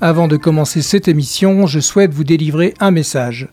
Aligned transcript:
Avant 0.00 0.28
de 0.28 0.36
commencer 0.36 0.80
cette 0.80 1.08
émission, 1.08 1.66
je 1.66 1.80
souhaite 1.80 2.14
vous 2.14 2.22
délivrer 2.22 2.72
un 2.78 2.92
message. 2.92 3.48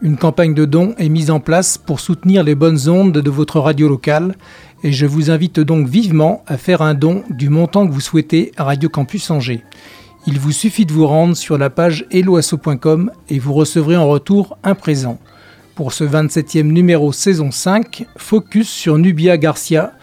Une 0.00 0.16
campagne 0.16 0.54
de 0.54 0.64
dons 0.64 0.94
est 0.96 1.08
mise 1.08 1.28
en 1.28 1.40
place 1.40 1.76
pour 1.76 1.98
soutenir 1.98 2.44
les 2.44 2.54
bonnes 2.54 2.88
ondes 2.88 3.18
de 3.18 3.30
votre 3.30 3.58
radio 3.58 3.88
locale 3.88 4.36
et 4.84 4.92
je 4.92 5.06
vous 5.06 5.32
invite 5.32 5.58
donc 5.58 5.88
vivement 5.88 6.44
à 6.46 6.56
faire 6.56 6.82
un 6.82 6.94
don 6.94 7.24
du 7.30 7.48
montant 7.48 7.84
que 7.84 7.92
vous 7.92 8.00
souhaitez 8.00 8.52
à 8.56 8.62
Radio 8.62 8.88
Campus 8.88 9.28
Angers. 9.32 9.64
Il 10.28 10.38
vous 10.38 10.52
suffit 10.52 10.86
de 10.86 10.92
vous 10.92 11.08
rendre 11.08 11.36
sur 11.36 11.58
la 11.58 11.68
page 11.68 12.06
eloasso.com 12.12 13.10
et 13.28 13.40
vous 13.40 13.52
recevrez 13.52 13.96
en 13.96 14.08
retour 14.08 14.56
un 14.62 14.76
présent. 14.76 15.18
Pour 15.74 15.92
ce 15.92 16.04
27e 16.04 16.62
numéro 16.62 17.12
saison 17.12 17.50
5, 17.50 18.06
focus 18.16 18.68
sur 18.68 18.98
Nubia 18.98 19.36
Garcia, 19.36 19.94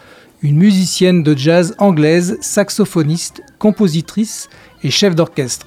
une 0.42 0.58
musicienne 0.58 1.22
de 1.22 1.34
jazz 1.34 1.74
anglaise, 1.78 2.36
saxophoniste, 2.42 3.40
compositrice 3.58 4.50
et 4.82 4.90
chef 4.90 5.14
d'orchestre. 5.14 5.66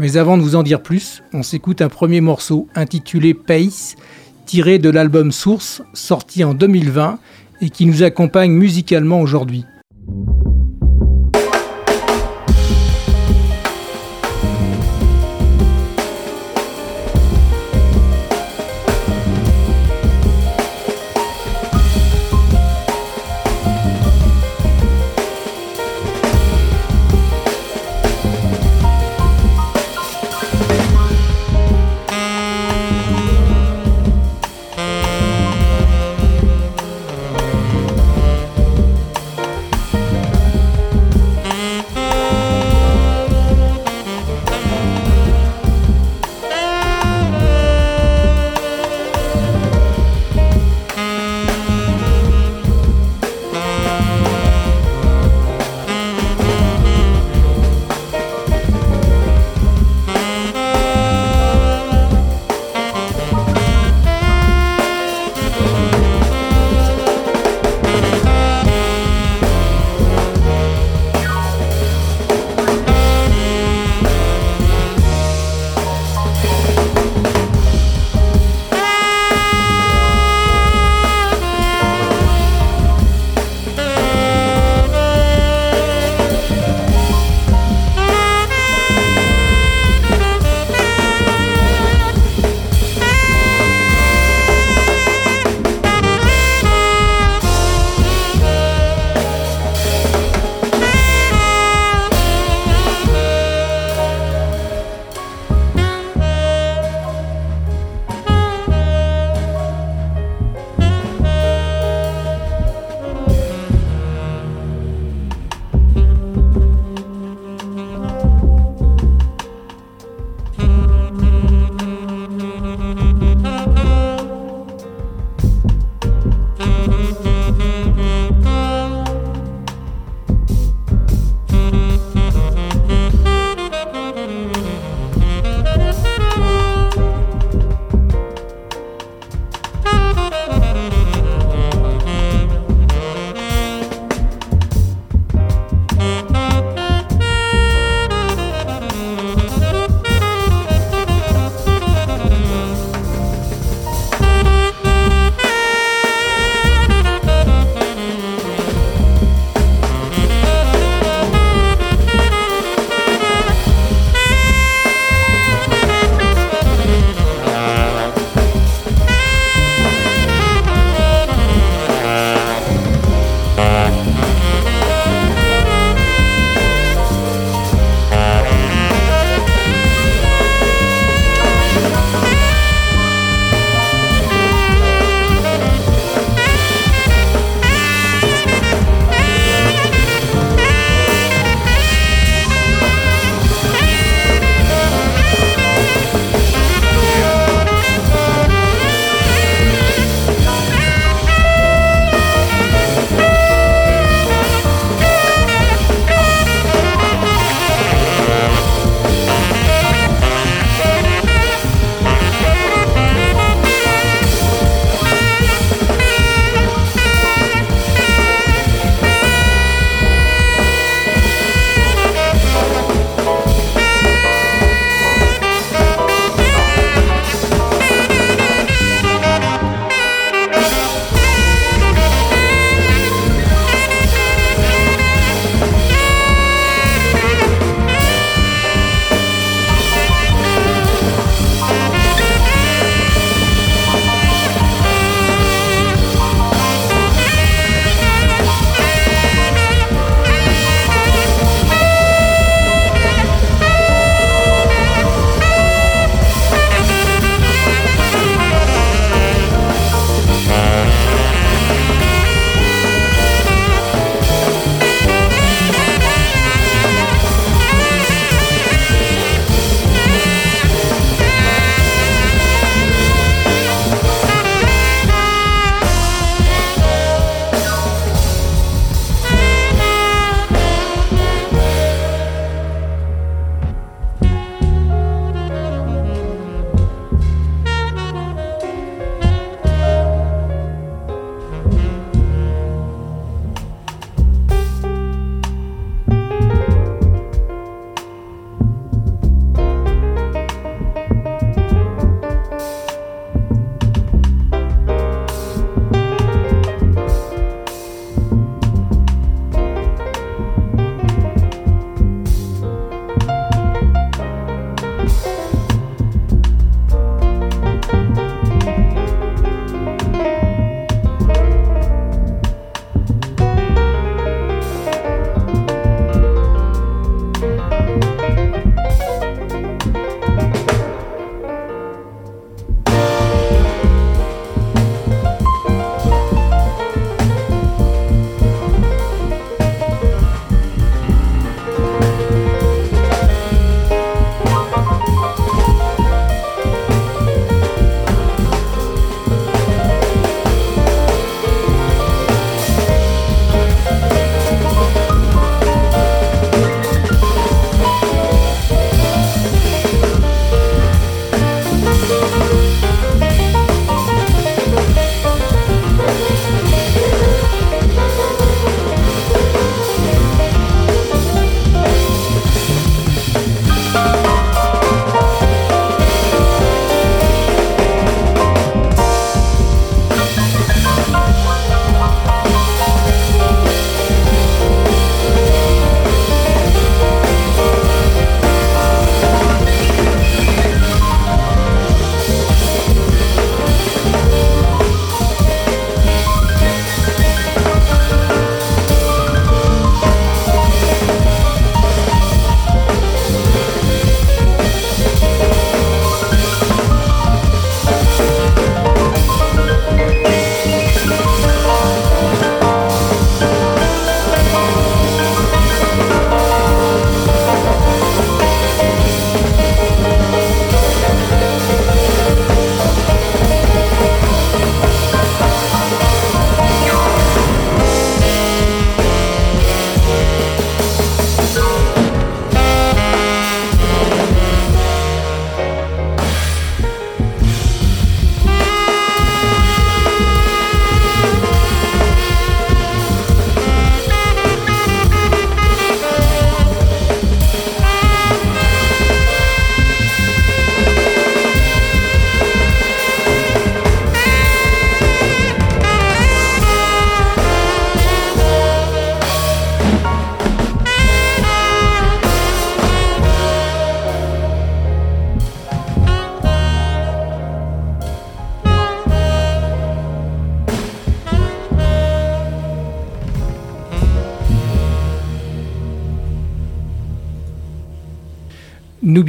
Mais 0.00 0.16
avant 0.16 0.38
de 0.38 0.42
vous 0.42 0.56
en 0.56 0.62
dire 0.62 0.82
plus, 0.82 1.22
on 1.34 1.42
s'écoute 1.42 1.82
un 1.82 1.90
premier 1.90 2.22
morceau 2.22 2.68
intitulé 2.74 3.34
Pace, 3.34 3.96
tiré 4.46 4.78
de 4.78 4.88
l'album 4.88 5.30
Source, 5.30 5.82
sorti 5.92 6.42
en 6.42 6.54
2020 6.54 7.18
et 7.60 7.68
qui 7.68 7.84
nous 7.84 8.02
accompagne 8.02 8.50
musicalement 8.50 9.20
aujourd'hui. 9.20 9.66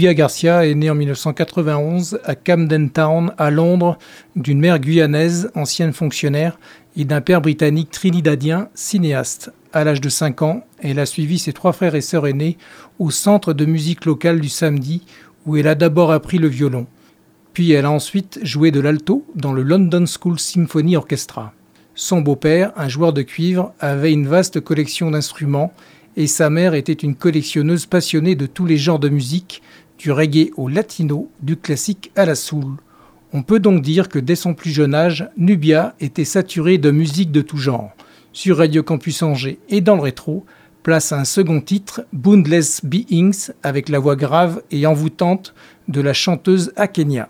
Garcia 0.10 0.65
est 0.65 0.74
née 0.74 0.89
en 0.89 0.96
1991 0.96 2.20
à 2.25 2.36
Camden 2.36 2.89
Town, 2.89 3.34
à 3.38 3.51
Londres, 3.51 3.98
d'une 4.36 4.60
mère 4.60 4.79
guyanaise, 4.79 5.51
ancienne 5.53 5.93
fonctionnaire, 5.93 6.60
et 6.98 7.05
d'un 7.05 7.22
père 7.22 7.41
britannique 7.41 7.91
trinidadien, 7.91 8.70
cinéaste. 8.74 9.51
À 9.72 9.84
l'âge 9.84 10.01
de 10.01 10.10
5 10.10 10.41
ans, 10.41 10.65
elle 10.79 11.00
a 11.00 11.05
suivi 11.05 11.38
ses 11.38 11.53
trois 11.53 11.72
frères 11.72 11.96
et 11.96 12.01
sœurs 12.01 12.27
aînés 12.27 12.58
au 13.00 13.12
centre 13.12 13.53
de 13.53 13.65
musique 13.65 14.05
local 14.05 14.41
du 14.41 14.50
samedi, 14.50 15.03
où 15.46 15.55
elle 15.55 15.67
a 15.67 15.75
d'abord 15.75 16.12
appris 16.12 16.39
le 16.39 16.48
violon. 16.48 16.88
Puis 17.53 17.72
elle 17.72 17.86
a 17.86 17.91
ensuite 17.91 18.39
joué 18.43 18.72
de 18.72 18.79
l'alto 18.79 19.25
dans 19.36 19.53
le 19.53 19.62
London 19.62 20.05
School 20.05 20.39
Symphony 20.39 20.98
Orchestra. 20.98 21.53
Son 21.93 22.22
beau-père, 22.22 22.74
un 22.75 22.88
joueur 22.88 23.13
de 23.13 23.22
cuivre, 23.22 23.74
avait 23.79 24.13
une 24.13 24.27
vaste 24.27 24.62
collection 24.62 25.12
d'instruments 25.12 25.72
et 26.17 26.27
sa 26.27 26.50
mère 26.50 26.74
était 26.74 26.91
une 26.91 27.15
collectionneuse 27.15 27.86
passionnée 27.86 28.36
de 28.36 28.46
tous 28.46 28.65
les 28.65 28.77
genres 28.77 29.00
de 29.00 29.10
musique, 29.10 29.62
du 30.01 30.12
reggae 30.12 30.50
au 30.58 30.67
latino, 30.67 31.29
du 31.43 31.55
classique 31.58 32.12
à 32.15 32.25
la 32.25 32.34
soul. 32.34 32.77
On 33.34 33.43
peut 33.43 33.60
donc 33.60 33.84
dire 33.84 34.10
que 34.10 34.17
dès 34.17 34.36
son 34.36 34.55
plus 34.55 34.72
jeune 34.72 34.96
âge, 34.96 35.29
Nubia 35.38 35.93
était 36.00 36.25
saturée 36.25 36.79
de 36.79 36.89
musique 36.89 37.31
de 37.31 37.41
tout 37.41 37.58
genre. 37.58 37.91
Sur 38.34 38.58
Radio 38.58 38.81
Campus 38.81 39.22
Angers 39.22 39.60
et 39.70 39.79
dans 39.79 39.96
le 39.96 40.01
rétro, 40.01 40.43
place 40.81 41.12
un 41.12 41.24
second 41.24 41.62
titre, 41.62 42.01
Boundless 42.13 42.84
Beings, 42.84 43.51
avec 43.62 43.89
la 43.89 44.00
voix 44.00 44.15
grave 44.15 44.63
et 44.72 44.88
envoûtante 44.88 45.53
de 45.88 46.01
la 46.01 46.13
chanteuse 46.13 46.74
Akenya. 46.77 47.29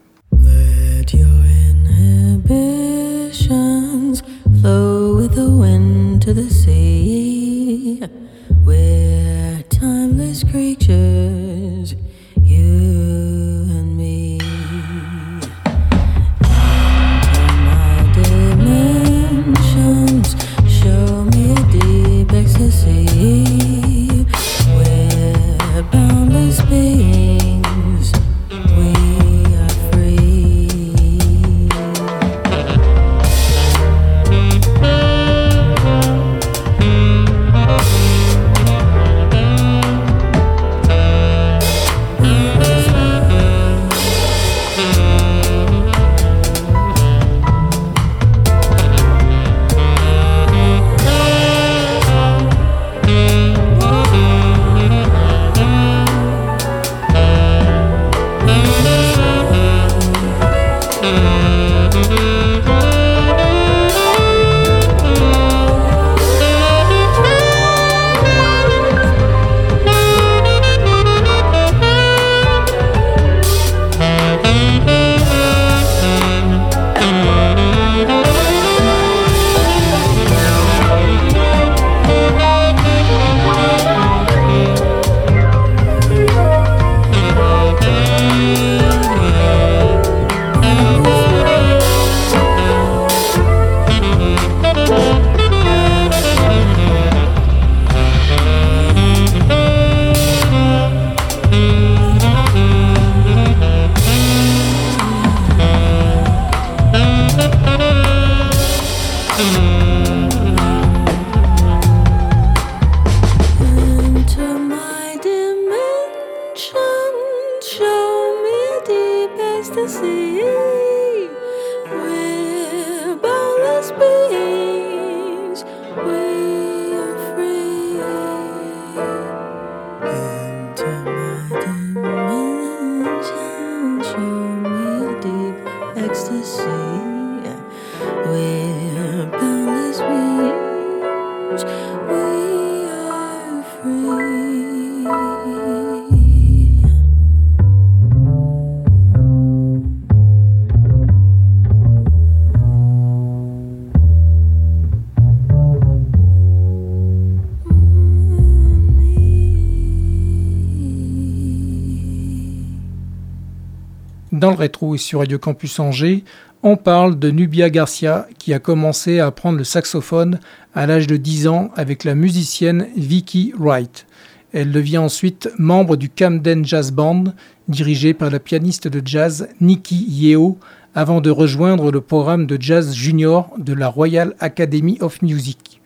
Et 164.64 164.98
sur 164.98 165.20
Radio 165.20 165.40
Campus 165.40 165.80
Angers, 165.80 166.24
on 166.62 166.78
parle 166.78 167.18
de 167.18 167.32
Nubia 167.32 167.72
Garcia 167.72 168.28
qui 168.38 168.54
a 168.54 168.60
commencé 168.60 169.20
à 169.20 169.26
apprendre 169.26 169.58
le 169.58 169.64
saxophone 169.64 170.40
à 170.76 170.86
l'âge 170.86 171.08
de 171.08 171.18
10 171.18 171.48
ans 171.48 171.72
avec 171.76 172.04
la 172.04 172.14
musicienne 172.14 172.88
Vicky 172.96 173.54
Wright. 173.58 174.06
Elle 174.54 174.72
devient 174.72 175.00
ensuite 175.00 175.50
membre 175.58 175.96
du 175.96 176.10
Camden 176.10 176.64
Jazz 176.64 176.92
Band, 176.92 177.24
dirigé 177.70 178.14
par 178.14 178.30
la 178.30 178.40
pianiste 178.40 178.88
de 178.88 179.02
jazz 179.04 179.48
Nikki 179.62 180.06
Yeo, 180.08 180.60
avant 180.94 181.22
de 181.22 181.32
rejoindre 181.32 181.92
le 181.92 182.02
programme 182.02 182.46
de 182.46 182.62
jazz 182.62 182.94
junior 182.94 183.50
de 183.58 183.74
la 183.74 183.88
Royal 183.88 184.36
Academy 184.40 184.98
of 185.02 185.24
Music. 185.24 185.82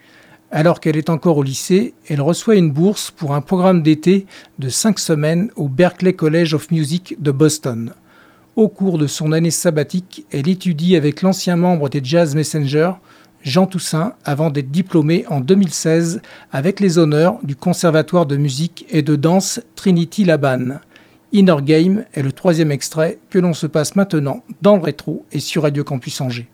Alors 0.51 0.82
qu'elle 0.82 0.98
est 0.98 1.10
encore 1.10 1.38
au 1.38 1.44
lycée, 1.44 1.94
elle 2.10 2.22
reçoit 2.22 2.55
une 2.55 2.72
bourse 2.72 3.12
pour 3.12 3.36
un 3.36 3.41
programme 3.41 3.84
d'été 3.84 4.25
de 4.60 4.67
5 4.67 5.00
semaines 5.00 5.51
au 5.55 5.70
Berklee 5.70 6.15
College 6.15 6.53
of 6.53 6.72
Music 6.72 7.15
de 7.22 7.32
Boston. 7.32 7.94
Au 8.56 8.70
cours 8.70 8.98
de 8.98 9.06
son 9.06 9.34
année 9.34 9.52
sabbatique, 9.52 10.26
elle 10.32 10.48
étudie 10.48 10.96
avec 10.96 11.22
l'ancien 11.22 11.58
membre 11.58 11.90
des 11.90 12.00
Jazz 12.02 12.36
Messengers, 12.36 12.94
Jean 13.42 13.68
Toussaint, 13.68 14.14
avant 14.24 14.50
d'être 14.50 14.72
diplômée 14.72 15.26
en 15.28 15.42
2016 15.42 16.22
avec 16.54 16.80
les 16.80 16.98
honneurs 16.98 17.38
du 17.44 17.58
Conservatoire 17.58 18.26
de 18.26 18.38
musique 18.38 18.86
et 18.90 19.02
de 19.02 19.18
danse 19.18 19.60
Trinity 19.76 20.24
Laban. 20.24 20.80
Inner 21.34 21.58
Game 21.64 22.06
est 22.14 22.22
le 22.22 22.32
troisième 22.32 22.72
extrait 22.72 23.20
que 23.30 23.40
l'on 23.40 23.54
se 23.54 23.68
passe 23.68 23.98
maintenant 23.98 24.42
dans 24.62 24.78
le 24.78 24.84
rétro 24.84 25.26
et 25.34 25.42
sur 25.42 25.64
Radio 25.64 25.84
Campus 25.84 26.22
Angers. 26.22 26.48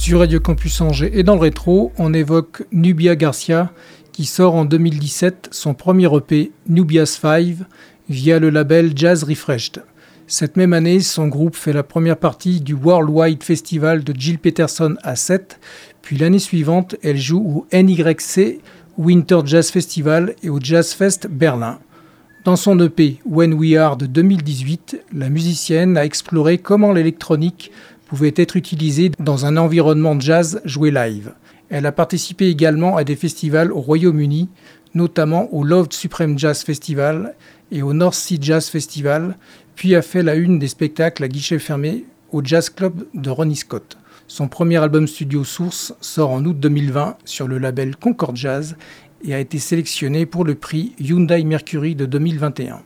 Sur 0.00 0.20
Radio 0.20 0.40
Campus 0.40 0.80
Angers 0.80 1.10
et 1.12 1.22
dans 1.22 1.34
le 1.34 1.42
rétro, 1.42 1.92
on 1.98 2.14
évoque 2.14 2.62
Nubia 2.72 3.16
Garcia 3.16 3.70
qui 4.12 4.24
sort 4.24 4.54
en 4.54 4.64
2017 4.64 5.50
son 5.52 5.74
premier 5.74 6.08
EP 6.16 6.52
Nubia's 6.66 7.18
5 7.20 7.56
via 8.08 8.38
le 8.38 8.48
label 8.48 8.92
Jazz 8.96 9.24
Refreshed. 9.24 9.84
Cette 10.26 10.56
même 10.56 10.72
année, 10.72 11.00
son 11.00 11.28
groupe 11.28 11.54
fait 11.54 11.74
la 11.74 11.82
première 11.82 12.16
partie 12.16 12.62
du 12.62 12.72
Worldwide 12.72 13.42
Festival 13.42 14.02
de 14.02 14.18
Jill 14.18 14.38
Peterson 14.38 14.96
à 15.02 15.16
7, 15.16 15.60
puis 16.00 16.16
l'année 16.16 16.38
suivante, 16.38 16.96
elle 17.02 17.18
joue 17.18 17.66
au 17.70 17.76
NYC 17.76 18.62
Winter 18.96 19.40
Jazz 19.44 19.70
Festival 19.70 20.34
et 20.42 20.48
au 20.48 20.60
Jazz 20.62 20.94
Fest 20.94 21.26
Berlin. 21.30 21.78
Dans 22.46 22.56
son 22.56 22.80
EP 22.80 23.18
When 23.26 23.52
We 23.52 23.76
Are 23.76 23.98
de 23.98 24.06
2018, 24.06 25.04
la 25.12 25.28
musicienne 25.28 25.98
a 25.98 26.06
exploré 26.06 26.56
comment 26.56 26.94
l'électronique 26.94 27.70
pouvait 28.10 28.34
être 28.34 28.56
utilisée 28.56 29.12
dans 29.20 29.46
un 29.46 29.56
environnement 29.56 30.18
jazz 30.18 30.60
joué 30.64 30.90
live. 30.90 31.32
Elle 31.68 31.86
a 31.86 31.92
participé 31.92 32.48
également 32.48 32.96
à 32.96 33.04
des 33.04 33.14
festivals 33.14 33.70
au 33.70 33.80
Royaume-Uni, 33.80 34.48
notamment 34.94 35.48
au 35.54 35.62
Love 35.62 35.86
Supreme 35.90 36.36
Jazz 36.36 36.64
Festival 36.64 37.36
et 37.70 37.82
au 37.82 37.92
North 37.92 38.16
Sea 38.16 38.38
Jazz 38.40 38.66
Festival, 38.66 39.38
puis 39.76 39.94
a 39.94 40.02
fait 40.02 40.24
la 40.24 40.34
une 40.34 40.58
des 40.58 40.66
spectacles 40.66 41.22
à 41.22 41.28
guichet 41.28 41.60
fermé 41.60 42.04
au 42.32 42.42
Jazz 42.42 42.68
Club 42.68 43.04
de 43.14 43.30
Ronnie 43.30 43.54
Scott. 43.54 43.96
Son 44.26 44.48
premier 44.48 44.78
album 44.78 45.06
studio 45.06 45.44
Source 45.44 45.94
sort 46.00 46.30
en 46.30 46.44
août 46.44 46.58
2020 46.58 47.16
sur 47.24 47.46
le 47.46 47.58
label 47.58 47.94
Concord 47.94 48.34
Jazz 48.34 48.74
et 49.22 49.34
a 49.34 49.38
été 49.38 49.60
sélectionné 49.60 50.26
pour 50.26 50.44
le 50.44 50.56
prix 50.56 50.94
Hyundai 50.98 51.44
Mercury 51.44 51.94
de 51.94 52.06
2021. 52.06 52.82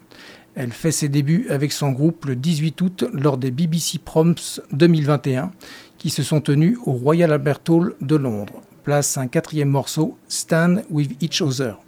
Elle 0.57 0.73
fait 0.73 0.93
ses 0.93 1.09
débuts 1.09 1.47
avec 1.51 1.73
son 1.73 1.90
groupe 1.90 2.27
le 2.27 2.37
18 2.37 2.81
août 2.81 3.05
lors 3.12 3.38
des 3.38 3.51
BBC 3.51 3.99
Proms 3.99 4.35
2021 4.73 5.51
qui 5.99 6.11
se 6.11 6.23
sont 6.23 6.40
tenus 6.40 6.79
au 6.87 6.93
Royal 6.93 7.33
Albert 7.33 7.61
Hall 7.69 7.95
de 8.01 8.17
Londres. 8.17 8.62
Place 8.85 9.19
un 9.19 9.27
quatrième 9.27 9.71
morceau, 9.71 10.17
Stand 10.29 10.85
with 10.90 11.21
Each 11.23 11.40
Other. 11.40 11.79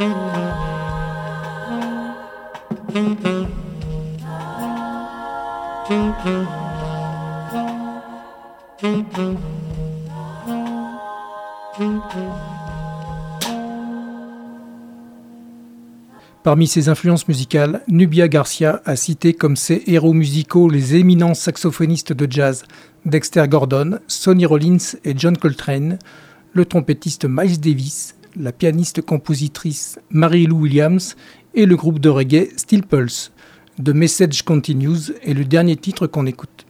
Parmi 0.00 0.14
ses 16.68 16.88
influences 16.88 17.26
musicales, 17.26 17.82
Nubia 17.88 18.28
Garcia 18.28 18.80
a 18.84 18.94
cité 18.94 19.34
comme 19.34 19.56
ses 19.56 19.82
héros 19.88 20.12
musicaux 20.12 20.68
les 20.68 20.94
éminents 20.94 21.34
saxophonistes 21.34 22.12
de 22.12 22.30
jazz 22.30 22.62
Dexter 23.04 23.48
Gordon, 23.48 23.98
Sonny 24.06 24.46
Rollins 24.46 24.94
et 25.04 25.14
John 25.16 25.36
Coltrane, 25.36 25.98
le 26.52 26.64
trompettiste 26.64 27.26
Miles 27.28 27.58
Davis, 27.58 28.14
la 28.36 28.52
pianiste-compositrice 28.52 29.98
Mary-Lou 30.10 30.60
Williams 30.60 31.16
et 31.54 31.66
le 31.66 31.76
groupe 31.76 31.98
de 31.98 32.08
reggae 32.08 32.48
Steel 32.56 32.82
Pulse. 32.82 33.32
The 33.82 33.90
Message 33.90 34.42
Continues 34.42 35.12
est 35.22 35.34
le 35.34 35.44
dernier 35.44 35.76
titre 35.76 36.06
qu'on 36.06 36.26
écoute. 36.26 36.67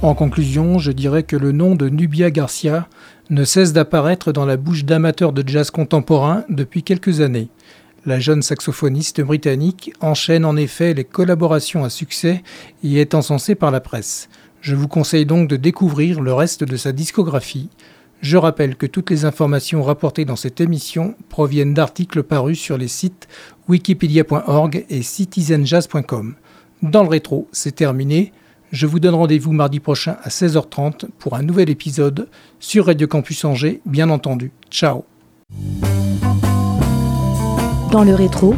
En 0.00 0.14
conclusion, 0.14 0.78
je 0.78 0.92
dirais 0.92 1.24
que 1.24 1.34
le 1.34 1.50
nom 1.50 1.74
de 1.74 1.88
Nubia 1.88 2.30
Garcia 2.30 2.88
ne 3.30 3.42
cesse 3.42 3.72
d'apparaître 3.72 4.30
dans 4.30 4.46
la 4.46 4.56
bouche 4.56 4.84
d'amateurs 4.84 5.32
de 5.32 5.42
jazz 5.44 5.72
contemporain 5.72 6.44
depuis 6.48 6.84
quelques 6.84 7.20
années. 7.20 7.48
La 8.06 8.20
jeune 8.20 8.42
saxophoniste 8.42 9.20
britannique 9.20 9.92
enchaîne 10.00 10.44
en 10.44 10.56
effet 10.56 10.94
les 10.94 11.02
collaborations 11.02 11.82
à 11.82 11.90
succès 11.90 12.44
et 12.84 13.00
est 13.00 13.16
encensée 13.16 13.56
par 13.56 13.72
la 13.72 13.80
presse. 13.80 14.28
Je 14.60 14.76
vous 14.76 14.86
conseille 14.86 15.26
donc 15.26 15.48
de 15.48 15.56
découvrir 15.56 16.20
le 16.20 16.32
reste 16.32 16.62
de 16.62 16.76
sa 16.76 16.92
discographie. 16.92 17.68
Je 18.20 18.36
rappelle 18.36 18.76
que 18.76 18.86
toutes 18.86 19.10
les 19.10 19.24
informations 19.24 19.82
rapportées 19.82 20.24
dans 20.24 20.36
cette 20.36 20.60
émission 20.60 21.16
proviennent 21.28 21.74
d'articles 21.74 22.22
parus 22.22 22.60
sur 22.60 22.78
les 22.78 22.88
sites 22.88 23.26
wikipedia.org 23.68 24.86
et 24.88 25.02
citizenjazz.com. 25.02 26.36
Dans 26.82 27.02
le 27.02 27.08
rétro, 27.08 27.48
c'est 27.50 27.74
terminé. 27.74 28.32
Je 28.70 28.86
vous 28.86 29.00
donne 29.00 29.14
rendez-vous 29.14 29.52
mardi 29.52 29.80
prochain 29.80 30.18
à 30.22 30.28
16h30 30.28 31.06
pour 31.18 31.34
un 31.34 31.42
nouvel 31.42 31.70
épisode 31.70 32.28
sur 32.60 32.84
Radio 32.86 33.08
Campus 33.08 33.44
Angers, 33.44 33.80
bien 33.86 34.10
entendu. 34.10 34.52
Ciao 34.70 35.04
Dans 37.90 38.04
le 38.04 38.14
rétro, 38.14 38.54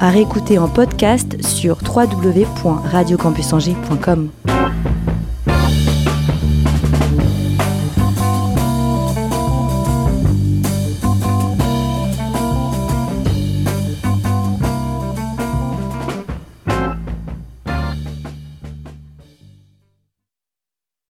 à 0.00 0.10
réécouter 0.10 0.58
en 0.58 0.68
podcast 0.68 1.40
sur 1.44 1.78
www.radiocampusangers.com. 1.84 4.30